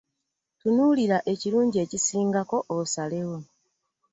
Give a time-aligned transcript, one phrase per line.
[0.59, 3.37] Tunuulira ekirungi ekisingako osalewo.